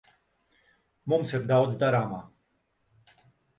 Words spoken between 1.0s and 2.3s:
Mums ir daudz darāmā.